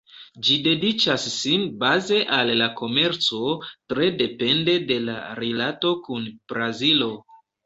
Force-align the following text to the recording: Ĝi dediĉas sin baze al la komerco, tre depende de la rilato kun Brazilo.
Ĝi 0.45 0.53
dediĉas 0.67 1.25
sin 1.33 1.65
baze 1.83 2.21
al 2.37 2.53
la 2.61 2.69
komerco, 2.79 3.51
tre 3.93 4.09
depende 4.23 4.77
de 4.93 4.99
la 5.11 5.19
rilato 5.43 5.93
kun 6.09 6.27
Brazilo. 6.55 7.13